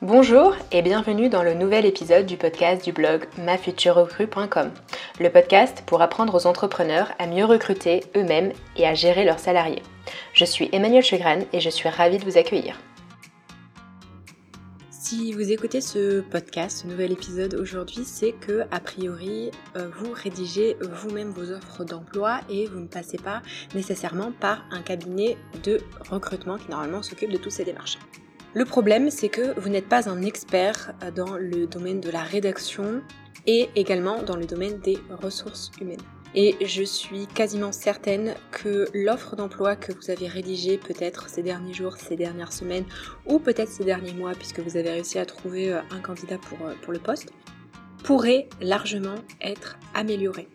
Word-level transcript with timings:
Bonjour 0.00 0.54
et 0.70 0.80
bienvenue 0.80 1.28
dans 1.28 1.42
le 1.42 1.54
nouvel 1.54 1.84
épisode 1.84 2.24
du 2.24 2.36
podcast 2.36 2.84
du 2.84 2.92
blog 2.92 3.24
mafuturerecrue.com, 3.36 4.70
le 5.18 5.28
podcast 5.28 5.82
pour 5.86 6.02
apprendre 6.02 6.36
aux 6.36 6.46
entrepreneurs 6.46 7.10
à 7.18 7.26
mieux 7.26 7.44
recruter 7.44 8.04
eux-mêmes 8.16 8.52
et 8.76 8.86
à 8.86 8.94
gérer 8.94 9.24
leurs 9.24 9.40
salariés. 9.40 9.82
Je 10.34 10.44
suis 10.44 10.68
Emmanuel 10.70 11.02
Chegran 11.02 11.40
et 11.52 11.58
je 11.58 11.68
suis 11.68 11.88
ravie 11.88 12.18
de 12.18 12.24
vous 12.24 12.38
accueillir. 12.38 12.78
Si 14.92 15.32
vous 15.32 15.50
écoutez 15.50 15.80
ce 15.80 16.20
podcast, 16.20 16.82
ce 16.82 16.86
nouvel 16.86 17.10
épisode 17.10 17.54
aujourd'hui, 17.54 18.04
c'est 18.04 18.32
que 18.32 18.66
a 18.70 18.78
priori 18.78 19.50
euh, 19.74 19.88
vous 19.98 20.12
rédigez 20.12 20.76
vous-même 20.80 21.30
vos 21.30 21.50
offres 21.50 21.82
d'emploi 21.82 22.42
et 22.48 22.66
vous 22.66 22.78
ne 22.78 22.86
passez 22.86 23.18
pas 23.18 23.42
nécessairement 23.74 24.30
par 24.30 24.64
un 24.70 24.80
cabinet 24.80 25.36
de 25.64 25.80
recrutement 26.08 26.56
qui 26.56 26.70
normalement 26.70 27.02
s'occupe 27.02 27.32
de 27.32 27.38
tous 27.38 27.50
ces 27.50 27.64
démarches. 27.64 27.98
Le 28.54 28.64
problème, 28.64 29.10
c'est 29.10 29.28
que 29.28 29.58
vous 29.60 29.68
n'êtes 29.68 29.88
pas 29.88 30.08
un 30.08 30.22
expert 30.22 30.94
euh, 31.02 31.10
dans 31.10 31.36
le 31.36 31.66
domaine 31.66 32.00
de 32.00 32.10
la 32.10 32.22
rédaction 32.22 33.02
et 33.46 33.68
également 33.76 34.22
dans 34.22 34.36
le 34.36 34.46
domaine 34.46 34.78
des 34.80 34.98
ressources 35.10 35.70
humaines. 35.80 36.00
Et 36.34 36.56
je 36.64 36.82
suis 36.82 37.26
quasiment 37.26 37.72
certaine 37.72 38.34
que 38.50 38.86
l'offre 38.94 39.36
d'emploi 39.36 39.76
que 39.76 39.92
vous 39.92 40.10
avez 40.10 40.26
rédigée 40.26 40.78
peut-être 40.78 41.28
ces 41.28 41.42
derniers 41.42 41.72
jours, 41.72 41.96
ces 41.96 42.16
dernières 42.16 42.52
semaines 42.52 42.84
ou 43.26 43.38
peut-être 43.38 43.70
ces 43.70 43.84
derniers 43.84 44.12
mois 44.12 44.32
puisque 44.32 44.60
vous 44.60 44.76
avez 44.76 44.90
réussi 44.90 45.18
à 45.18 45.26
trouver 45.26 45.72
euh, 45.72 45.80
un 45.90 46.00
candidat 46.00 46.36
euh, 46.36 46.74
pour 46.82 46.92
le 46.92 46.98
poste, 46.98 47.32
pourrait 48.02 48.48
largement 48.60 49.16
être 49.40 49.78
améliorée. 49.94 50.48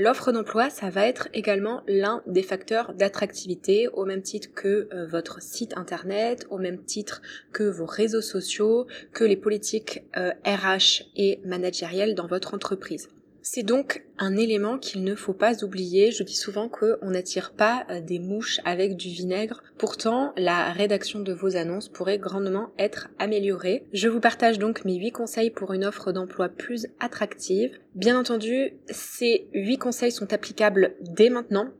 L'offre 0.00 0.30
d'emploi, 0.30 0.70
ça 0.70 0.90
va 0.90 1.08
être 1.08 1.28
également 1.34 1.82
l'un 1.88 2.22
des 2.28 2.44
facteurs 2.44 2.94
d'attractivité 2.94 3.88
au 3.88 4.04
même 4.04 4.22
titre 4.22 4.48
que 4.54 4.88
euh, 4.92 5.08
votre 5.08 5.42
site 5.42 5.76
internet, 5.76 6.46
au 6.50 6.58
même 6.58 6.84
titre 6.84 7.20
que 7.50 7.64
vos 7.64 7.84
réseaux 7.84 8.20
sociaux, 8.20 8.86
que 9.12 9.24
les 9.24 9.36
politiques 9.36 10.04
RH 10.14 10.16
euh, 10.16 11.04
et 11.16 11.40
managérielles 11.44 12.14
dans 12.14 12.28
votre 12.28 12.54
entreprise. 12.54 13.08
C'est 13.50 13.62
donc 13.62 14.04
un 14.18 14.36
élément 14.36 14.76
qu'il 14.76 15.02
ne 15.04 15.14
faut 15.14 15.32
pas 15.32 15.64
oublier. 15.64 16.10
Je 16.10 16.22
dis 16.22 16.36
souvent 16.36 16.68
qu'on 16.68 17.10
n'attire 17.10 17.52
pas 17.52 17.86
euh, 17.88 18.02
des 18.02 18.18
mouches 18.18 18.60
avec 18.66 18.94
du 18.94 19.08
vinaigre. 19.08 19.62
Pourtant, 19.78 20.34
la 20.36 20.70
rédaction 20.70 21.20
de 21.20 21.32
vos 21.32 21.56
annonces 21.56 21.88
pourrait 21.88 22.18
grandement 22.18 22.68
être 22.78 23.08
améliorée. 23.18 23.86
Je 23.94 24.08
vous 24.08 24.20
partage 24.20 24.58
donc 24.58 24.84
mes 24.84 24.96
8 24.96 25.12
conseils 25.12 25.48
pour 25.48 25.72
une 25.72 25.86
offre 25.86 26.12
d'emploi 26.12 26.50
plus 26.50 26.88
attractive. 27.00 27.78
Bien 27.94 28.20
entendu, 28.20 28.74
ces 28.90 29.48
8 29.54 29.78
conseils 29.78 30.12
sont 30.12 30.30
applicables 30.34 30.94
dès 31.00 31.30
maintenant. 31.30 31.70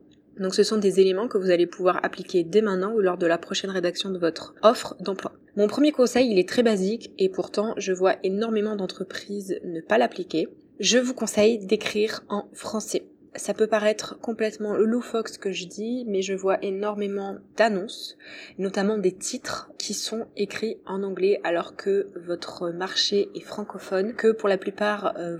Donc 0.41 0.55
ce 0.55 0.62
sont 0.62 0.78
des 0.78 1.00
éléments 1.00 1.28
que 1.28 1.36
vous 1.36 1.50
allez 1.50 1.66
pouvoir 1.66 2.02
appliquer 2.02 2.44
dès 2.44 2.62
maintenant 2.62 2.94
ou 2.94 3.00
lors 3.00 3.19
de 3.19 3.27
la 3.27 3.36
prochaine 3.36 3.70
rédaction 3.70 4.08
de 4.08 4.19
votre 4.19 4.55
offre 4.62 4.96
d'emploi. 5.00 5.34
Mon 5.55 5.66
premier 5.66 5.92
conseil, 5.92 6.30
il 6.30 6.39
est 6.39 6.48
très 6.48 6.62
basique 6.62 7.12
et 7.19 7.28
pourtant 7.28 7.74
je 7.77 7.92
vois 7.92 8.16
énormément 8.22 8.74
d'entreprises 8.74 9.61
ne 9.64 9.83
pas 9.83 9.98
l'appliquer 9.98 10.48
je 10.80 10.98
vous 10.98 11.14
conseille 11.14 11.58
d'écrire 11.58 12.22
en 12.28 12.48
français. 12.52 13.04
Ça 13.34 13.54
peut 13.54 13.66
paraître 13.66 14.18
complètement 14.20 14.74
loufoque 14.74 15.28
ce 15.28 15.38
que 15.38 15.52
je 15.52 15.66
dis, 15.66 16.04
mais 16.08 16.22
je 16.22 16.34
vois 16.34 16.62
énormément 16.64 17.36
d'annonces, 17.56 18.16
notamment 18.58 18.98
des 18.98 19.12
titres 19.12 19.70
qui 19.78 19.94
sont 19.94 20.26
écrits 20.36 20.78
en 20.86 21.02
anglais 21.02 21.40
alors 21.44 21.76
que 21.76 22.08
votre 22.16 22.70
marché 22.70 23.28
est 23.34 23.40
francophone, 23.40 24.14
que 24.14 24.32
pour 24.32 24.48
la 24.48 24.58
plupart 24.58 25.14
euh, 25.18 25.36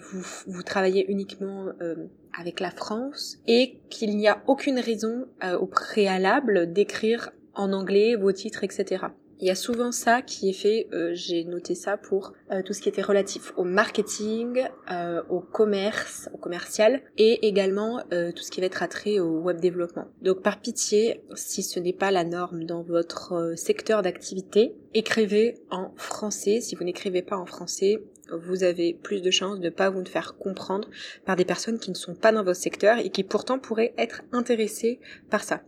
vous, 0.47 0.63
travaillez 0.63 1.11
uniquement 1.11 1.67
euh, 1.81 1.97
avec 2.39 2.61
la 2.61 2.71
France 2.71 3.39
et 3.47 3.81
qu'il 3.91 4.17
n'y 4.17 4.29
a 4.29 4.43
aucune 4.47 4.79
raison 4.79 5.27
euh, 5.43 5.59
au 5.59 5.67
préalable 5.67 6.73
d'écrire 6.73 7.31
en 7.55 7.73
anglais 7.73 8.15
vos 8.15 8.33
titres, 8.33 8.65
etc. 8.65 9.07
Il 9.41 9.47
y 9.47 9.51
a 9.51 9.55
souvent 9.55 9.93
ça 9.93 10.21
qui 10.21 10.51
est 10.51 10.53
fait, 10.53 10.89
euh, 10.93 11.13
j'ai 11.15 11.45
noté 11.45 11.77
ça 11.77 11.97
pour 11.97 12.33
euh, 12.51 12.61
tout 12.63 12.73
ce 12.73 12.81
qui 12.81 12.89
était 12.89 13.03
relatif 13.03 13.53
au 13.57 13.63
marketing, 13.63 14.65
euh, 14.91 15.23
au 15.29 15.39
commerce, 15.39 16.29
au 16.35 16.39
commercial 16.39 17.03
et 17.19 17.47
également 17.47 18.01
tout 18.09 18.43
ce 18.43 18.51
qui 18.51 18.61
va 18.61 18.67
être 18.67 18.83
attrait 18.83 19.21
au 19.21 19.41
web 19.41 19.61
développement. 19.61 20.07
Donc 20.23 20.43
par 20.43 20.61
pitié, 20.61 21.23
si 21.35 21.63
ce 21.63 21.79
n'est 21.79 21.93
pas 21.93 22.11
la 22.11 22.25
norme 22.25 22.65
dans 22.65 22.83
votre 22.83 23.55
secteur 23.57 24.03
d'activité, 24.03 24.75
écrivez 24.95 25.55
en 25.71 25.93
français. 25.97 26.61
Si 26.61 26.75
vous 26.75 26.85
n'écrivez 26.85 27.23
pas 27.23 27.37
en 27.37 27.47
français, 27.47 28.03
vous 28.33 28.65
avez 28.65 28.95
plus 28.95 29.23
de 29.23 29.31
chances 29.31 29.59
de 29.59 29.65
ne 29.65 29.71
pas 29.71 29.91
vous 29.91 30.05
faire 30.05 30.37
comprendre 30.37 30.89
par 31.25 31.37
des 31.37 31.45
personnes 31.45 31.79
qui 31.79 31.91
ne 31.91 31.97
sont 31.97 32.15
pas 32.15 32.33
dans 32.33 32.45
votre 32.45 32.61
secteur 32.61 32.99
et 32.99 33.11
qui 33.11 33.25
pourtant 33.25 33.59
pourraient 33.59 33.95
être 33.99 34.23
intéressées 34.33 35.01
par 35.31 35.45
ça. 35.45 35.63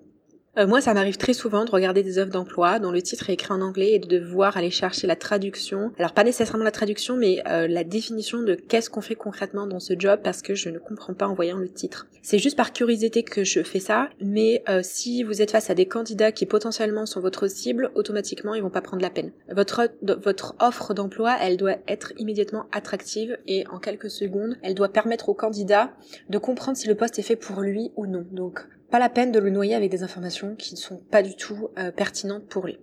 Euh, 0.59 0.67
moi, 0.67 0.81
ça 0.81 0.95
m'arrive 0.95 1.17
très 1.17 1.33
souvent 1.33 1.65
de 1.65 1.71
regarder 1.71 2.03
des 2.03 2.19
offres 2.19 2.33
d'emploi 2.33 2.81
dont 2.81 2.91
le 2.91 3.01
titre 3.01 3.31
est 3.31 3.35
écrit 3.35 3.53
en 3.53 3.61
anglais 3.61 3.93
et 3.93 3.99
de 4.01 4.09
devoir 4.09 4.57
aller 4.57 4.71
chercher 4.71 5.07
la 5.07 5.15
traduction. 5.15 5.93
Alors 5.97 6.13
pas 6.13 6.25
nécessairement 6.25 6.65
la 6.65 6.73
traduction, 6.73 7.17
mais 7.17 7.41
euh, 7.49 7.69
la 7.69 7.85
définition 7.85 8.43
de 8.43 8.57
qu'est-ce 8.57 8.91
qu'on 8.91 9.01
fait 9.01 9.15
concrètement 9.15 9.69
dans 9.69 9.79
ce 9.79 9.95
job 9.97 10.21
parce 10.25 10.43
que 10.43 10.57
je 10.57 10.69
ne 10.69 10.79
comprends 10.79 11.15
pas 11.15 11.29
en 11.29 11.35
voyant 11.35 11.57
le 11.57 11.69
titre. 11.69 12.09
C'est 12.23 12.41
juste 12.41 12.57
par 12.57 12.73
curiosité 12.73 13.23
que 13.23 13.45
je 13.45 13.63
fais 13.63 13.79
ça, 13.79 14.11
mais 14.21 14.65
euh, 14.69 14.81
si 14.83 15.23
vous 15.23 15.41
êtes 15.41 15.53
face 15.53 15.71
à 15.71 15.75
des 15.75 15.87
candidats 15.87 16.33
qui 16.33 16.47
potentiellement 16.47 17.07
sont 17.07 17.21
votre 17.21 17.47
cible, 17.47 17.93
automatiquement 17.95 18.55
ils 18.55 18.63
vont 18.63 18.71
pas 18.71 18.83
prendre 18.83 19.03
la 19.03 19.11
peine. 19.11 19.31
Votre 19.51 19.89
votre 20.03 20.57
offre 20.59 20.95
d'emploi, 20.95 21.37
elle 21.41 21.57
doit 21.59 21.77
être 21.87 22.13
immédiatement 22.19 22.67
attractive 22.73 23.39
et 23.47 23.65
en 23.69 23.79
quelques 23.79 24.11
secondes, 24.11 24.57
elle 24.63 24.75
doit 24.75 24.89
permettre 24.89 25.29
au 25.29 25.35
candidat 25.35 25.93
de 26.29 26.39
comprendre 26.39 26.77
si 26.77 26.89
le 26.89 26.97
poste 26.97 27.21
est 27.21 27.23
fait 27.23 27.37
pour 27.37 27.61
lui 27.61 27.93
ou 27.97 28.07
non. 28.07 28.27
Donc 28.33 28.67
pas 28.91 28.99
la 28.99 29.09
peine 29.09 29.33
de 29.33 29.39
le 29.39 29.51
noyer 29.51 29.75
avec 29.75 29.91
des 29.91 30.03
informations 30.03 30.55
qui 30.57 30.75
ne 30.75 30.79
sont 30.79 30.99
pas 31.11 31.23
du 31.23 31.37
tout 31.37 31.69
euh, 31.79 31.91
pertinentes 31.91 32.47
pour 32.47 32.67
lui. 32.67 32.79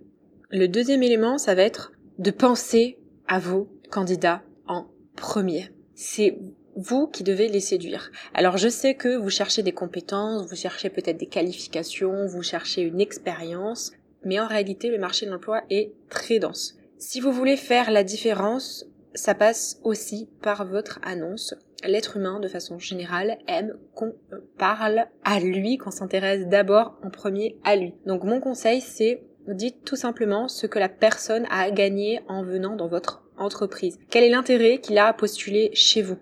Le 0.50 0.66
deuxième 0.66 1.02
élément, 1.02 1.38
ça 1.38 1.54
va 1.54 1.62
être 1.62 1.92
de 2.18 2.30
penser 2.30 2.98
à 3.26 3.38
vos 3.38 3.68
candidats 3.90 4.42
en 4.66 4.86
premier. 5.16 5.70
C'est 5.94 6.38
vous 6.76 7.08
qui 7.08 7.24
devez 7.24 7.48
les 7.48 7.60
séduire. 7.60 8.10
Alors 8.34 8.56
je 8.56 8.68
sais 8.68 8.94
que 8.94 9.16
vous 9.16 9.30
cherchez 9.30 9.62
des 9.62 9.72
compétences, 9.72 10.48
vous 10.48 10.56
cherchez 10.56 10.90
peut-être 10.90 11.18
des 11.18 11.26
qualifications, 11.26 12.26
vous 12.26 12.42
cherchez 12.42 12.82
une 12.82 13.00
expérience, 13.00 13.92
mais 14.24 14.38
en 14.38 14.46
réalité 14.46 14.88
le 14.88 14.98
marché 14.98 15.26
de 15.26 15.30
l'emploi 15.30 15.62
est 15.70 15.92
très 16.08 16.38
dense. 16.38 16.76
Si 16.98 17.20
vous 17.20 17.32
voulez 17.32 17.56
faire 17.56 17.90
la 17.90 18.04
différence, 18.04 18.86
ça 19.14 19.34
passe 19.34 19.80
aussi 19.82 20.28
par 20.40 20.66
votre 20.66 21.00
annonce. 21.02 21.54
L'être 21.84 22.16
humain, 22.16 22.40
de 22.40 22.48
façon 22.48 22.78
générale, 22.78 23.38
aime 23.46 23.76
qu'on 23.94 24.14
parle 24.58 25.06
à 25.24 25.38
lui, 25.38 25.78
qu'on 25.78 25.92
s'intéresse 25.92 26.46
d'abord 26.46 26.98
en 27.04 27.10
premier 27.10 27.56
à 27.64 27.76
lui. 27.76 27.94
Donc 28.04 28.24
mon 28.24 28.40
conseil, 28.40 28.80
c'est 28.80 29.22
dites 29.54 29.84
tout 29.84 29.96
simplement 29.96 30.48
ce 30.48 30.66
que 30.66 30.78
la 30.78 30.88
personne 30.88 31.46
a 31.50 31.70
gagné 31.70 32.20
en 32.28 32.42
venant 32.42 32.76
dans 32.76 32.88
votre 32.88 33.22
entreprise. 33.36 33.98
Quel 34.10 34.24
est 34.24 34.30
l'intérêt 34.30 34.78
qu'il 34.78 34.98
a 34.98 35.06
à 35.06 35.12
postuler 35.12 35.70
chez 35.72 36.02
vous? 36.02 36.18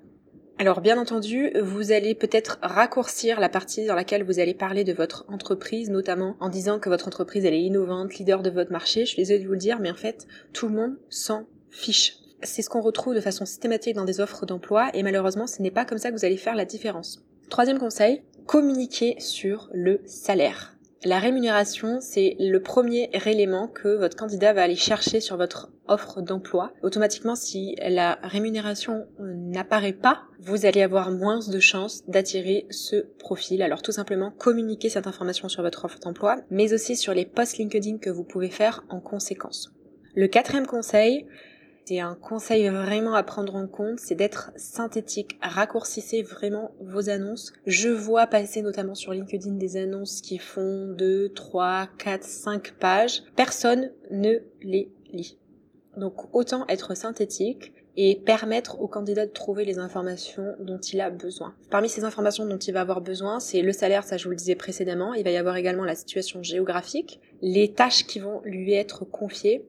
Alors 0.58 0.80
bien 0.80 0.98
entendu, 0.98 1.52
vous 1.60 1.92
allez 1.92 2.14
peut-être 2.14 2.58
raccourcir 2.62 3.40
la 3.40 3.50
partie 3.50 3.86
dans 3.86 3.94
laquelle 3.94 4.24
vous 4.24 4.38
allez 4.38 4.54
parler 4.54 4.84
de 4.84 4.94
votre 4.94 5.26
entreprise, 5.28 5.90
notamment 5.90 6.36
en 6.40 6.48
disant 6.48 6.78
que 6.78 6.88
votre 6.88 7.08
entreprise 7.08 7.44
elle 7.44 7.52
est 7.52 7.62
innovante, 7.62 8.14
leader 8.14 8.42
de 8.42 8.50
votre 8.50 8.72
marché. 8.72 9.00
Je 9.00 9.10
suis 9.10 9.16
désolée 9.16 9.40
de 9.40 9.46
vous 9.46 9.52
le 9.52 9.58
dire, 9.58 9.80
mais 9.80 9.90
en 9.90 9.96
fait, 9.96 10.26
tout 10.54 10.68
le 10.68 10.74
monde 10.74 10.96
s'en 11.10 11.46
fiche. 11.70 12.18
C'est 12.42 12.62
ce 12.62 12.70
qu'on 12.70 12.80
retrouve 12.80 13.14
de 13.14 13.20
façon 13.20 13.46
systématique 13.46 13.96
dans 13.96 14.04
des 14.04 14.20
offres 14.20 14.46
d'emploi 14.46 14.90
et 14.94 15.02
malheureusement 15.02 15.46
ce 15.46 15.62
n'est 15.62 15.70
pas 15.70 15.84
comme 15.84 15.98
ça 15.98 16.10
que 16.10 16.16
vous 16.16 16.24
allez 16.24 16.36
faire 16.36 16.54
la 16.54 16.64
différence. 16.64 17.24
Troisième 17.50 17.78
conseil, 17.78 18.22
communiquer 18.46 19.16
sur 19.18 19.68
le 19.72 20.00
salaire. 20.04 20.76
La 21.04 21.18
rémunération, 21.18 21.98
c'est 22.00 22.36
le 22.40 22.60
premier 22.60 23.10
élément 23.12 23.68
que 23.68 23.96
votre 23.96 24.16
candidat 24.16 24.52
va 24.52 24.62
aller 24.62 24.76
chercher 24.76 25.20
sur 25.20 25.36
votre 25.36 25.70
offre 25.86 26.20
d'emploi. 26.20 26.72
Automatiquement, 26.82 27.36
si 27.36 27.76
la 27.86 28.18
rémunération 28.22 29.06
n'apparaît 29.20 29.92
pas, 29.92 30.22
vous 30.40 30.66
allez 30.66 30.82
avoir 30.82 31.12
moins 31.12 31.38
de 31.46 31.60
chances 31.60 32.04
d'attirer 32.08 32.66
ce 32.70 33.06
profil. 33.18 33.62
Alors 33.62 33.82
tout 33.82 33.92
simplement, 33.92 34.32
communiquer 34.32 34.88
cette 34.88 35.06
information 35.06 35.48
sur 35.48 35.62
votre 35.62 35.84
offre 35.84 36.00
d'emploi, 36.00 36.38
mais 36.50 36.72
aussi 36.72 36.96
sur 36.96 37.14
les 37.14 37.26
posts 37.26 37.58
LinkedIn 37.58 37.98
que 37.98 38.10
vous 38.10 38.24
pouvez 38.24 38.50
faire 38.50 38.84
en 38.88 38.98
conséquence. 38.98 39.72
Le 40.14 40.26
quatrième 40.28 40.66
conseil, 40.66 41.26
c'est 41.86 42.00
un 42.00 42.16
conseil 42.16 42.68
vraiment 42.68 43.14
à 43.14 43.22
prendre 43.22 43.54
en 43.54 43.68
compte, 43.68 44.00
c'est 44.00 44.16
d'être 44.16 44.50
synthétique. 44.56 45.38
Raccourcissez 45.40 46.22
vraiment 46.22 46.72
vos 46.80 47.10
annonces. 47.10 47.52
Je 47.64 47.88
vois 47.88 48.26
passer 48.26 48.60
notamment 48.60 48.96
sur 48.96 49.12
LinkedIn 49.12 49.52
des 49.52 49.76
annonces 49.76 50.20
qui 50.20 50.38
font 50.38 50.88
2, 50.98 51.28
3, 51.28 51.88
4, 51.98 52.24
5 52.24 52.74
pages. 52.80 53.22
Personne 53.36 53.92
ne 54.10 54.38
les 54.62 54.90
lit. 55.12 55.38
Donc 55.96 56.34
autant 56.34 56.66
être 56.68 56.96
synthétique 56.96 57.72
et 57.96 58.16
permettre 58.16 58.80
au 58.80 58.88
candidat 58.88 59.24
de 59.24 59.30
trouver 59.30 59.64
les 59.64 59.78
informations 59.78 60.56
dont 60.58 60.78
il 60.78 61.00
a 61.00 61.10
besoin. 61.10 61.54
Parmi 61.70 61.88
ces 61.88 62.04
informations 62.04 62.46
dont 62.46 62.58
il 62.58 62.74
va 62.74 62.80
avoir 62.80 63.00
besoin, 63.00 63.38
c'est 63.38 63.62
le 63.62 63.72
salaire, 63.72 64.02
ça 64.04 64.16
je 64.16 64.24
vous 64.24 64.30
le 64.30 64.36
disais 64.36 64.56
précédemment, 64.56 65.14
il 65.14 65.24
va 65.24 65.30
y 65.30 65.36
avoir 65.36 65.56
également 65.56 65.84
la 65.84 65.94
situation 65.94 66.42
géographique, 66.42 67.20
les 67.40 67.72
tâches 67.72 68.06
qui 68.06 68.18
vont 68.18 68.42
lui 68.44 68.74
être 68.74 69.04
confiées, 69.06 69.64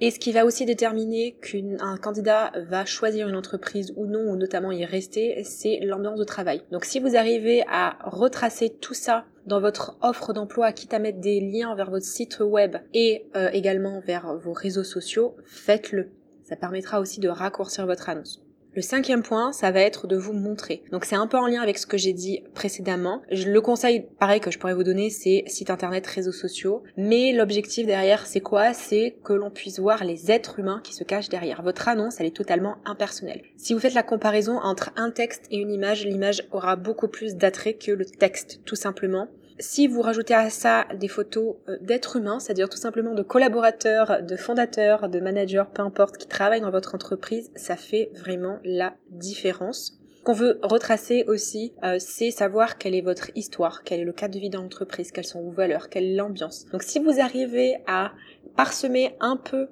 et 0.00 0.10
ce 0.10 0.18
qui 0.18 0.32
va 0.32 0.44
aussi 0.46 0.64
déterminer 0.64 1.36
qu'un 1.42 1.96
candidat 1.98 2.52
va 2.68 2.84
choisir 2.84 3.28
une 3.28 3.36
entreprise 3.36 3.92
ou 3.96 4.06
non, 4.06 4.30
ou 4.30 4.36
notamment 4.36 4.72
y 4.72 4.84
rester, 4.84 5.42
c'est 5.44 5.80
l'ambiance 5.82 6.18
de 6.18 6.24
travail. 6.24 6.62
Donc 6.72 6.84
si 6.84 7.00
vous 7.00 7.16
arrivez 7.16 7.62
à 7.68 7.98
retracer 8.04 8.70
tout 8.70 8.94
ça 8.94 9.26
dans 9.46 9.60
votre 9.60 9.98
offre 10.00 10.32
d'emploi, 10.32 10.72
quitte 10.72 10.94
à 10.94 10.98
mettre 10.98 11.20
des 11.20 11.40
liens 11.40 11.74
vers 11.74 11.90
votre 11.90 12.06
site 12.06 12.40
web 12.40 12.76
et 12.94 13.26
euh, 13.36 13.50
également 13.52 14.00
vers 14.00 14.36
vos 14.36 14.52
réseaux 14.52 14.84
sociaux, 14.84 15.36
faites-le 15.44 16.10
Ça 16.44 16.56
permettra 16.56 17.00
aussi 17.00 17.20
de 17.20 17.28
raccourcir 17.28 17.86
votre 17.86 18.08
annonce. 18.08 18.42
Le 18.72 18.82
cinquième 18.82 19.22
point, 19.22 19.52
ça 19.52 19.72
va 19.72 19.80
être 19.80 20.06
de 20.06 20.16
vous 20.16 20.32
montrer. 20.32 20.84
Donc 20.92 21.04
c'est 21.04 21.16
un 21.16 21.26
peu 21.26 21.36
en 21.36 21.46
lien 21.46 21.60
avec 21.60 21.76
ce 21.76 21.86
que 21.86 21.98
j'ai 21.98 22.12
dit 22.12 22.44
précédemment. 22.54 23.20
Le 23.30 23.58
conseil, 23.58 24.06
pareil, 24.18 24.40
que 24.40 24.52
je 24.52 24.58
pourrais 24.58 24.74
vous 24.74 24.84
donner, 24.84 25.10
c'est 25.10 25.42
site 25.48 25.70
internet, 25.70 26.06
réseaux 26.06 26.30
sociaux. 26.30 26.84
Mais 26.96 27.32
l'objectif 27.32 27.86
derrière, 27.86 28.26
c'est 28.26 28.40
quoi? 28.40 28.72
C'est 28.72 29.16
que 29.24 29.32
l'on 29.32 29.50
puisse 29.50 29.80
voir 29.80 30.04
les 30.04 30.30
êtres 30.30 30.60
humains 30.60 30.80
qui 30.84 30.94
se 30.94 31.02
cachent 31.02 31.28
derrière. 31.28 31.62
Votre 31.62 31.88
annonce, 31.88 32.20
elle 32.20 32.26
est 32.26 32.36
totalement 32.36 32.76
impersonnelle. 32.84 33.42
Si 33.56 33.74
vous 33.74 33.80
faites 33.80 33.94
la 33.94 34.04
comparaison 34.04 34.58
entre 34.58 34.92
un 34.96 35.10
texte 35.10 35.46
et 35.50 35.56
une 35.56 35.72
image, 35.72 36.06
l'image 36.06 36.46
aura 36.52 36.76
beaucoup 36.76 37.08
plus 37.08 37.34
d'attrait 37.34 37.74
que 37.74 37.90
le 37.90 38.04
texte, 38.04 38.60
tout 38.64 38.76
simplement 38.76 39.28
si 39.60 39.86
vous 39.86 40.02
rajoutez 40.02 40.34
à 40.34 40.50
ça 40.50 40.86
des 40.98 41.08
photos 41.08 41.56
euh, 41.68 41.76
d'êtres 41.80 42.16
humains, 42.16 42.40
c'est-à-dire 42.40 42.68
tout 42.68 42.78
simplement 42.78 43.14
de 43.14 43.22
collaborateurs, 43.22 44.22
de 44.22 44.36
fondateurs, 44.36 45.08
de 45.08 45.20
managers, 45.20 45.64
peu 45.72 45.82
importe, 45.82 46.16
qui 46.16 46.26
travaillent 46.26 46.60
dans 46.60 46.70
votre 46.70 46.94
entreprise, 46.94 47.50
ça 47.54 47.76
fait 47.76 48.10
vraiment 48.14 48.58
la 48.64 48.94
différence. 49.10 49.98
Qu'on 50.24 50.32
veut 50.32 50.58
retracer 50.62 51.24
aussi, 51.28 51.72
euh, 51.82 51.96
c'est 51.98 52.30
savoir 52.30 52.76
quelle 52.76 52.94
est 52.94 53.00
votre 53.00 53.30
histoire, 53.36 53.82
quel 53.84 54.00
est 54.00 54.04
le 54.04 54.12
cadre 54.12 54.34
de 54.34 54.40
vie 54.40 54.50
dans 54.50 54.62
l'entreprise, 54.62 55.12
quelles 55.12 55.24
sont 55.24 55.42
vos 55.42 55.50
valeurs, 55.50 55.88
quelle 55.88 56.04
est 56.04 56.16
l'ambiance. 56.16 56.66
Donc 56.72 56.82
si 56.82 56.98
vous 56.98 57.20
arrivez 57.20 57.76
à 57.86 58.12
parsemer 58.56 59.16
un 59.20 59.36
peu 59.36 59.68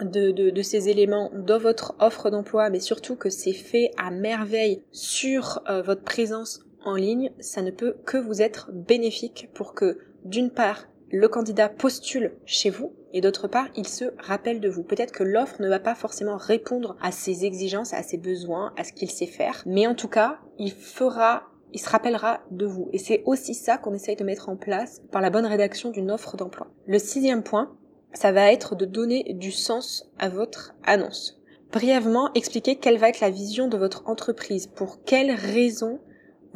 de, 0.00 0.62
ces 0.62 0.88
éléments 0.88 1.30
dans 1.34 1.58
votre 1.58 1.94
offre 1.98 2.30
d'emploi, 2.30 2.70
mais 2.70 2.80
surtout 2.80 3.16
que 3.16 3.30
c'est 3.30 3.52
fait 3.52 3.90
à 3.96 4.10
merveille 4.10 4.82
sur 4.92 5.62
euh, 5.68 5.82
votre 5.82 6.02
présence 6.02 6.60
en 6.86 6.94
ligne, 6.94 7.32
ça 7.40 7.62
ne 7.62 7.70
peut 7.70 7.96
que 8.04 8.16
vous 8.16 8.42
être 8.42 8.70
bénéfique 8.72 9.50
pour 9.54 9.74
que, 9.74 9.98
d'une 10.24 10.50
part, 10.50 10.86
le 11.10 11.28
candidat 11.28 11.68
postule 11.68 12.32
chez 12.44 12.70
vous 12.70 12.92
et 13.12 13.20
d'autre 13.20 13.48
part, 13.48 13.68
il 13.76 13.86
se 13.86 14.06
rappelle 14.18 14.60
de 14.60 14.68
vous. 14.68 14.82
Peut-être 14.82 15.12
que 15.12 15.22
l'offre 15.22 15.62
ne 15.62 15.68
va 15.68 15.78
pas 15.78 15.94
forcément 15.94 16.36
répondre 16.36 16.96
à 17.00 17.12
ses 17.12 17.44
exigences, 17.44 17.94
à 17.94 18.02
ses 18.02 18.18
besoins, 18.18 18.74
à 18.76 18.84
ce 18.84 18.92
qu'il 18.92 19.10
sait 19.10 19.26
faire, 19.26 19.62
mais 19.66 19.86
en 19.86 19.94
tout 19.94 20.08
cas, 20.08 20.38
il 20.58 20.72
fera 20.72 21.44
il 21.72 21.80
se 21.80 21.90
rappellera 21.90 22.40
de 22.50 22.64
vous. 22.64 22.88
Et 22.92 22.98
c'est 22.98 23.22
aussi 23.26 23.52
ça 23.52 23.76
qu'on 23.76 23.92
essaye 23.92 24.16
de 24.16 24.24
mettre 24.24 24.48
en 24.48 24.56
place 24.56 25.02
par 25.10 25.20
la 25.20 25.30
bonne 25.30 25.44
rédaction 25.44 25.90
d'une 25.90 26.10
offre 26.10 26.36
d'emploi. 26.36 26.68
Le 26.86 26.98
sixième 26.98 27.42
point, 27.42 27.76
ça 28.14 28.32
va 28.32 28.50
être 28.50 28.76
de 28.76 28.86
donner 28.86 29.34
du 29.34 29.52
sens 29.52 30.10
à 30.18 30.28
votre 30.28 30.74
annonce. 30.84 31.42
Brièvement, 31.72 32.32
expliquer 32.34 32.76
quelle 32.76 32.96
va 32.96 33.08
être 33.08 33.20
la 33.20 33.30
vision 33.30 33.68
de 33.68 33.76
votre 33.76 34.08
entreprise, 34.08 34.68
pour 34.68 35.02
quelles 35.04 35.32
raisons 35.32 36.00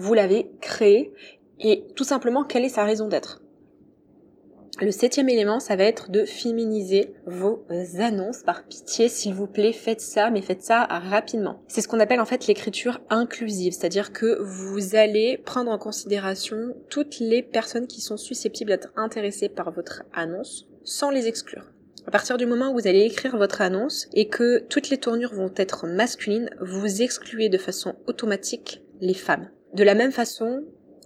vous 0.00 0.14
l'avez 0.14 0.50
créé 0.60 1.12
et 1.60 1.84
tout 1.94 2.04
simplement 2.04 2.44
quelle 2.44 2.64
est 2.64 2.70
sa 2.70 2.84
raison 2.84 3.06
d'être? 3.06 3.42
Le 4.80 4.92
septième 4.92 5.28
élément, 5.28 5.60
ça 5.60 5.76
va 5.76 5.84
être 5.84 6.10
de 6.10 6.24
féminiser 6.24 7.12
vos 7.26 7.66
annonces. 7.98 8.42
Par 8.44 8.64
pitié, 8.64 9.10
s'il 9.10 9.34
vous 9.34 9.46
plaît, 9.46 9.74
faites 9.74 10.00
ça, 10.00 10.30
mais 10.30 10.40
faites 10.40 10.62
ça 10.62 10.84
rapidement. 10.84 11.62
C'est 11.68 11.82
ce 11.82 11.88
qu'on 11.88 12.00
appelle 12.00 12.20
en 12.20 12.24
fait 12.24 12.46
l'écriture 12.46 13.00
inclusive, 13.10 13.74
c'est-à-dire 13.74 14.10
que 14.10 14.40
vous 14.40 14.96
allez 14.96 15.36
prendre 15.36 15.70
en 15.70 15.76
considération 15.76 16.74
toutes 16.88 17.18
les 17.18 17.42
personnes 17.42 17.86
qui 17.86 18.00
sont 18.00 18.16
susceptibles 18.16 18.70
d'être 18.70 18.92
intéressées 18.96 19.50
par 19.50 19.70
votre 19.70 20.04
annonce, 20.14 20.66
sans 20.82 21.10
les 21.10 21.28
exclure. 21.28 21.70
À 22.06 22.10
partir 22.10 22.38
du 22.38 22.46
moment 22.46 22.70
où 22.70 22.74
vous 22.78 22.88
allez 22.88 23.02
écrire 23.02 23.36
votre 23.36 23.60
annonce 23.60 24.08
et 24.14 24.28
que 24.28 24.60
toutes 24.60 24.88
les 24.88 24.96
tournures 24.96 25.34
vont 25.34 25.52
être 25.56 25.86
masculines, 25.86 26.48
vous 26.58 27.02
excluez 27.02 27.50
de 27.50 27.58
façon 27.58 27.96
automatique 28.06 28.82
les 29.02 29.12
femmes. 29.12 29.50
De 29.74 29.84
la 29.84 29.94
même 29.94 30.12
façon, 30.12 30.64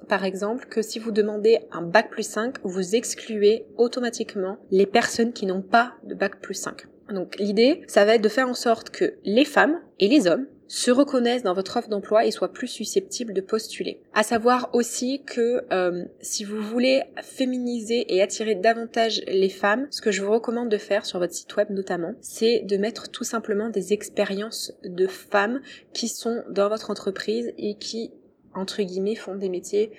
par 0.09 0.25
exemple, 0.25 0.67
que 0.67 0.83
si 0.83 0.99
vous 0.99 1.11
demandez 1.11 1.59
un 1.73 1.83
bac 1.83 2.11
plus 2.11 2.27
5, 2.27 2.57
vous 2.63 2.95
excluez 2.95 3.67
automatiquement 3.77 4.59
les 4.71 4.87
personnes 4.87 5.33
qui 5.33 5.47
n'ont 5.47 5.63
pas 5.63 5.95
de 6.05 6.15
bac 6.15 6.41
plus 6.41 6.55
5. 6.55 6.87
Donc 7.11 7.37
l'idée, 7.39 7.83
ça 7.87 8.05
va 8.05 8.15
être 8.15 8.23
de 8.23 8.29
faire 8.29 8.49
en 8.49 8.55
sorte 8.55 8.91
que 8.91 9.15
les 9.25 9.45
femmes 9.45 9.81
et 9.99 10.09
les 10.09 10.27
hommes 10.27 10.47
se 10.67 10.91
reconnaissent 10.91 11.43
dans 11.43 11.53
votre 11.53 11.77
offre 11.77 11.89
d'emploi 11.89 12.25
et 12.25 12.31
soient 12.31 12.53
plus 12.53 12.69
susceptibles 12.69 13.35
de 13.35 13.43
postuler. 13.43 14.01
À 14.15 14.23
savoir 14.23 14.71
aussi 14.73 15.23
que 15.25 15.63
euh, 15.73 16.05
si 16.21 16.45
vous 16.45 16.61
voulez 16.63 17.03
féminiser 17.23 18.13
et 18.15 18.23
attirer 18.23 18.55
davantage 18.55 19.23
les 19.27 19.51
femmes, 19.51 19.87
ce 19.91 20.01
que 20.01 20.11
je 20.11 20.23
vous 20.23 20.33
recommande 20.33 20.71
de 20.71 20.79
faire 20.79 21.05
sur 21.05 21.19
votre 21.19 21.35
site 21.35 21.55
web 21.57 21.69
notamment, 21.71 22.15
c'est 22.23 22.61
de 22.61 22.77
mettre 22.79 23.11
tout 23.11 23.25
simplement 23.25 23.69
des 23.69 23.93
expériences 23.93 24.73
de 24.85 25.07
femmes 25.07 25.61
qui 25.93 26.09
sont 26.09 26.43
dans 26.49 26.71
votre 26.71 26.91
entreprise 26.91 27.53
et 27.59 27.75
qui 27.75 28.11
entre 28.55 28.83
guillemets, 28.83 29.15
font 29.15 29.35
des 29.35 29.49
métiers 29.49 29.93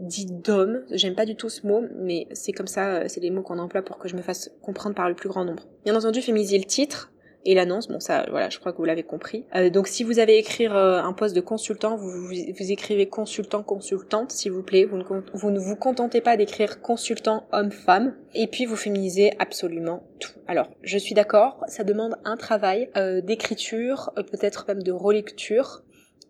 dits 0.00 0.26
d'hommes. 0.26 0.82
J'aime 0.90 1.14
pas 1.14 1.26
du 1.26 1.36
tout 1.36 1.48
ce 1.48 1.66
mot, 1.66 1.84
mais 1.96 2.26
c'est 2.32 2.52
comme 2.52 2.66
ça, 2.66 2.88
euh, 2.88 3.04
c'est 3.06 3.20
les 3.20 3.30
mots 3.30 3.42
qu'on 3.42 3.58
emploie 3.58 3.82
pour 3.82 3.98
que 3.98 4.08
je 4.08 4.16
me 4.16 4.22
fasse 4.22 4.50
comprendre 4.62 4.96
par 4.96 5.08
le 5.08 5.14
plus 5.14 5.28
grand 5.28 5.44
nombre. 5.44 5.64
Bien 5.84 5.94
entendu, 5.94 6.20
féminiser 6.22 6.58
le 6.58 6.64
titre 6.64 7.12
et 7.46 7.54
l'annonce, 7.54 7.88
bon 7.88 8.00
ça, 8.00 8.26
voilà, 8.28 8.50
je 8.50 8.58
crois 8.58 8.72
que 8.72 8.76
vous 8.76 8.84
l'avez 8.84 9.02
compris. 9.02 9.46
Euh, 9.54 9.70
donc 9.70 9.88
si 9.88 10.04
vous 10.04 10.18
avez 10.18 10.36
écrire 10.36 10.76
euh, 10.76 11.00
un 11.00 11.14
poste 11.14 11.34
de 11.34 11.40
consultant, 11.40 11.96
vous, 11.96 12.32
écrivez 12.32 13.08
consultant, 13.08 13.62
consultante, 13.62 14.30
s'il 14.30 14.52
vous 14.52 14.62
plaît. 14.62 14.84
Vous 14.84 14.98
ne, 14.98 15.04
vous 15.32 15.50
ne 15.50 15.58
vous 15.58 15.76
contentez 15.76 16.20
pas 16.20 16.36
d'écrire 16.36 16.82
consultant 16.82 17.46
homme-femme. 17.52 18.14
Et 18.34 18.46
puis 18.46 18.66
vous 18.66 18.76
féminisez 18.76 19.32
absolument 19.38 20.02
tout. 20.18 20.32
Alors, 20.48 20.68
je 20.82 20.98
suis 20.98 21.14
d'accord, 21.14 21.64
ça 21.66 21.84
demande 21.84 22.16
un 22.24 22.36
travail 22.36 22.90
d'écriture, 23.22 24.12
peut-être 24.14 24.66
même 24.68 24.82
de 24.82 24.92
relecture, 24.92 25.82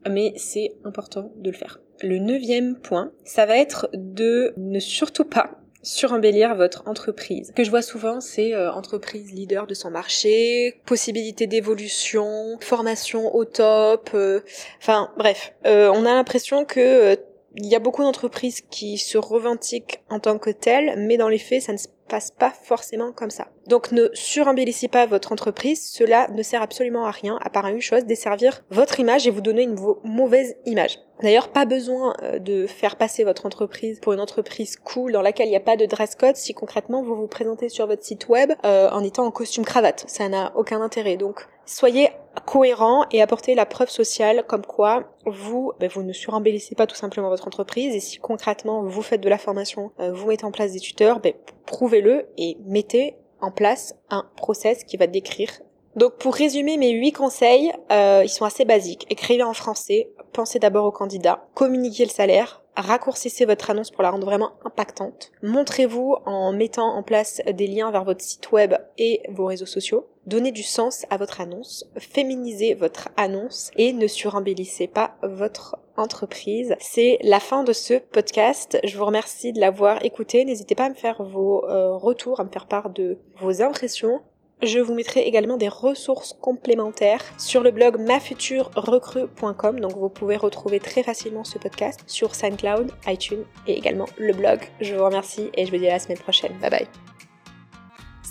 mais 0.08 0.32
c'est 0.36 0.72
important 0.84 1.32
de 1.36 1.50
le 1.50 1.56
faire. 1.56 1.80
Le 2.02 2.18
neuvième 2.18 2.76
point, 2.76 3.12
ça 3.24 3.46
va 3.46 3.58
être 3.58 3.88
de 3.92 4.54
ne 4.56 4.78
surtout 4.78 5.24
pas 5.24 5.60
surembellir 5.82 6.54
votre 6.54 6.86
entreprise. 6.86 7.52
Que 7.54 7.64
je 7.64 7.70
vois 7.70 7.82
souvent, 7.82 8.20
c'est 8.20 8.54
euh, 8.54 8.70
entreprise 8.72 9.32
leader 9.32 9.66
de 9.66 9.74
son 9.74 9.90
marché, 9.90 10.80
possibilité 10.84 11.46
d'évolution, 11.46 12.58
formation 12.60 13.34
au 13.34 13.44
top, 13.44 14.10
euh, 14.14 14.40
enfin 14.78 15.10
bref, 15.16 15.54
euh, 15.66 15.90
on 15.94 16.04
a 16.04 16.14
l'impression 16.14 16.64
que 16.64 17.16
il 17.56 17.66
y 17.66 17.74
a 17.74 17.80
beaucoup 17.80 18.02
d'entreprises 18.02 18.60
qui 18.70 18.96
se 18.96 19.18
revendiquent 19.18 20.02
en 20.08 20.20
tant 20.20 20.38
que 20.38 20.50
telles, 20.50 20.94
mais 20.98 21.16
dans 21.16 21.28
les 21.28 21.38
faits, 21.38 21.62
ça 21.62 21.72
ne 21.72 21.78
se 21.78 21.88
passe 22.10 22.30
pas 22.30 22.50
forcément 22.50 23.12
comme 23.12 23.30
ça. 23.30 23.48
Donc 23.68 23.92
ne 23.92 24.08
surembellissez 24.12 24.88
pas 24.88 25.06
votre 25.06 25.32
entreprise, 25.32 25.90
cela 25.90 26.28
ne 26.28 26.42
sert 26.42 26.60
absolument 26.60 27.06
à 27.06 27.10
rien, 27.10 27.38
à 27.40 27.48
part 27.48 27.66
une 27.68 27.80
chose, 27.80 28.04
desservir 28.04 28.62
votre 28.70 29.00
image 29.00 29.26
et 29.26 29.30
vous 29.30 29.40
donner 29.40 29.62
une 29.62 29.76
mauvaise 30.04 30.56
image. 30.66 30.98
D'ailleurs, 31.22 31.48
pas 31.48 31.66
besoin 31.66 32.14
euh, 32.22 32.38
de 32.38 32.66
faire 32.66 32.96
passer 32.96 33.24
votre 33.24 33.44
entreprise 33.44 34.00
pour 34.00 34.12
une 34.12 34.20
entreprise 34.20 34.76
cool 34.76 35.12
dans 35.12 35.22
laquelle 35.22 35.46
il 35.46 35.50
n'y 35.50 35.56
a 35.56 35.60
pas 35.60 35.76
de 35.76 35.84
dress 35.84 36.14
code 36.14 36.36
si 36.36 36.54
concrètement 36.54 37.02
vous 37.02 37.14
vous 37.14 37.26
présentez 37.26 37.68
sur 37.68 37.86
votre 37.86 38.02
site 38.02 38.28
web 38.28 38.52
euh, 38.64 38.88
en 38.90 39.04
étant 39.04 39.26
en 39.26 39.30
costume 39.30 39.64
cravate. 39.64 40.04
Ça 40.08 40.28
n'a 40.28 40.52
aucun 40.56 40.80
intérêt. 40.80 41.16
Donc, 41.16 41.46
soyez 41.66 42.08
cohérent 42.46 43.04
et 43.10 43.20
apportez 43.20 43.54
la 43.54 43.66
preuve 43.66 43.90
sociale 43.90 44.44
comme 44.46 44.64
quoi 44.64 45.04
vous, 45.26 45.72
ben, 45.78 45.88
vous 45.88 46.02
ne 46.02 46.12
surembellissez 46.12 46.74
pas 46.74 46.86
tout 46.86 46.96
simplement 46.96 47.28
votre 47.28 47.46
entreprise 47.46 47.94
et 47.94 48.00
si 48.00 48.18
concrètement 48.18 48.82
vous 48.82 49.02
faites 49.02 49.20
de 49.20 49.28
la 49.28 49.38
formation, 49.38 49.92
euh, 50.00 50.12
vous 50.12 50.28
mettez 50.28 50.44
en 50.44 50.52
place 50.52 50.72
des 50.72 50.80
tuteurs, 50.80 51.20
ben, 51.20 51.34
prouvez-le 51.70 52.26
et 52.36 52.58
mettez 52.66 53.14
en 53.40 53.52
place 53.52 53.94
un 54.10 54.26
process 54.36 54.82
qui 54.82 54.96
va 54.96 55.06
décrire. 55.06 55.50
Donc 55.94 56.16
pour 56.18 56.34
résumer 56.34 56.76
mes 56.76 56.90
huit 56.90 57.12
conseils, 57.12 57.72
euh, 57.92 58.22
ils 58.24 58.28
sont 58.28 58.44
assez 58.44 58.64
basiques. 58.64 59.06
Écrivez 59.08 59.44
en 59.44 59.54
français, 59.54 60.10
pensez 60.32 60.58
d'abord 60.58 60.84
au 60.84 60.90
candidat, 60.90 61.46
communiquez 61.54 62.04
le 62.04 62.10
salaire, 62.10 62.62
raccourcissez 62.76 63.44
votre 63.44 63.70
annonce 63.70 63.92
pour 63.92 64.02
la 64.02 64.10
rendre 64.10 64.26
vraiment 64.26 64.52
impactante, 64.64 65.30
montrez-vous 65.42 66.16
en 66.26 66.52
mettant 66.52 66.92
en 66.96 67.04
place 67.04 67.40
des 67.46 67.68
liens 67.68 67.92
vers 67.92 68.04
votre 68.04 68.22
site 68.22 68.50
web 68.50 68.74
et 68.98 69.22
vos 69.28 69.46
réseaux 69.46 69.66
sociaux, 69.66 70.08
donnez 70.30 70.52
du 70.52 70.62
sens 70.62 71.04
à 71.10 71.16
votre 71.16 71.40
annonce, 71.40 71.84
féminisez 71.98 72.74
votre 72.74 73.08
annonce 73.16 73.70
et 73.76 73.92
ne 73.92 74.06
surembellissez 74.06 74.86
pas 74.86 75.16
votre 75.22 75.76
entreprise. 75.96 76.76
C'est 76.80 77.18
la 77.22 77.40
fin 77.40 77.64
de 77.64 77.72
ce 77.72 77.94
podcast. 77.94 78.78
Je 78.84 78.96
vous 78.96 79.04
remercie 79.04 79.52
de 79.52 79.60
l'avoir 79.60 80.02
écouté. 80.04 80.44
N'hésitez 80.44 80.74
pas 80.74 80.86
à 80.86 80.90
me 80.90 80.94
faire 80.94 81.22
vos 81.22 81.64
euh, 81.66 81.96
retours, 81.96 82.40
à 82.40 82.44
me 82.44 82.50
faire 82.50 82.66
part 82.66 82.90
de 82.90 83.18
vos 83.40 83.60
impressions 83.60 84.20
je 84.62 84.78
vous 84.78 84.94
mettrai 84.94 85.20
également 85.22 85.56
des 85.56 85.68
ressources 85.68 86.36
complémentaires 86.38 87.24
sur 87.38 87.62
le 87.62 87.70
blog 87.70 87.98
mafuturerecrue.com. 87.98 89.80
Donc 89.80 89.96
vous 89.96 90.10
pouvez 90.10 90.36
retrouver 90.36 90.80
très 90.80 91.02
facilement 91.02 91.44
ce 91.44 91.58
podcast 91.58 92.00
sur 92.06 92.34
SoundCloud, 92.34 92.92
iTunes 93.06 93.44
et 93.66 93.78
également 93.78 94.06
le 94.18 94.34
blog. 94.34 94.60
Je 94.82 94.94
vous 94.94 95.04
remercie 95.04 95.48
et 95.54 95.64
je 95.64 95.70
vous 95.70 95.78
dis 95.78 95.88
à 95.88 95.92
la 95.92 95.98
semaine 95.98 96.18
prochaine. 96.18 96.52
Bye 96.60 96.70
bye. 96.70 97.19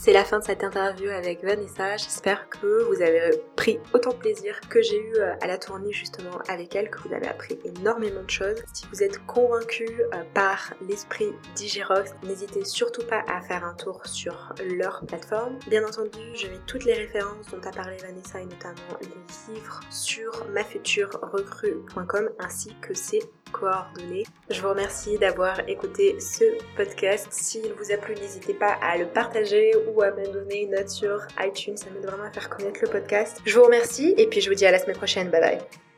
C'est 0.02 0.14
la 0.14 0.24
fin 0.24 0.40
de 0.40 0.46
cette 0.46 0.64
interview 0.64 1.10
avec 1.10 1.44
Vanessa. 1.44 1.98
J'espère 1.98 2.48
que 2.48 2.84
vous 2.84 3.02
avez 3.02 3.32
pris 3.58 3.80
autant 3.94 4.12
de 4.12 4.16
plaisir 4.16 4.58
que 4.70 4.82
j'ai 4.82 4.98
eu 4.98 5.16
euh, 5.18 5.34
à 5.42 5.48
la 5.48 5.58
tournée 5.58 5.92
justement 5.92 6.40
avec 6.48 6.74
elle, 6.74 6.90
que 6.90 7.00
vous 7.06 7.14
avez 7.14 7.28
appris 7.28 7.60
énormément 7.66 8.24
de 8.24 8.30
choses. 8.30 8.64
Si 8.74 8.86
vous 8.94 9.04
êtes 9.04 9.20
convaincu 9.26 9.90
euh, 10.14 10.24
par 10.34 10.74
l'esprit 10.88 11.34
d'Igerox, 11.56 12.14
n'hésitez 12.24 12.64
surtout 12.64 13.04
pas 13.04 13.26
à 13.28 13.42
faire 13.42 13.66
un 13.66 13.74
tour 13.74 14.06
sur 14.06 14.54
leur 14.78 15.06
plateforme. 15.06 15.60
Bien 15.68 15.86
entendu, 15.86 16.18
je 16.34 16.48
mets 16.48 16.62
toutes 16.66 16.86
les 16.86 16.94
références 16.94 17.48
dont 17.52 17.60
a 17.68 17.72
parlé 17.72 17.98
Vanessa 17.98 18.40
et 18.40 18.46
notamment 18.46 18.98
les 19.02 19.54
livres 19.54 19.82
sur 19.90 20.32
mafuturerecrue.com 20.54 22.30
ainsi 22.40 22.74
que 22.80 22.94
ses 22.94 23.20
coordonnées. 23.52 24.26
Je 24.50 24.62
vous 24.62 24.70
remercie 24.70 25.18
d'avoir 25.18 25.68
écouté 25.68 26.20
ce 26.20 26.44
podcast. 26.76 27.28
S'il 27.32 27.74
vous 27.74 27.92
a 27.92 27.98
plu, 27.98 28.16
n'hésitez 28.16 28.54
pas 28.54 28.78
à 28.82 28.98
le 28.98 29.08
partager 29.08 29.74
ou 29.96 30.02
à 30.02 30.12
me 30.12 30.26
donner 30.32 30.64
une 30.64 30.72
note 30.72 30.90
sur 30.90 31.26
iTunes, 31.40 31.78
ça 31.78 31.86
m'aide 31.92 32.06
vraiment 32.06 32.24
à 32.24 32.32
faire 32.32 32.50
connaître 32.50 32.80
le 32.82 32.90
podcast. 32.90 33.42
Je 33.46 33.58
vous 33.58 33.66
remercie 33.66 34.14
et 34.18 34.28
puis 34.28 34.42
je 34.42 34.50
vous 34.50 34.56
dis 34.56 34.66
à 34.66 34.72
la 34.72 34.80
semaine 34.80 34.98
prochaine. 34.98 35.30
Bye 35.30 35.42
bye. 35.42 35.89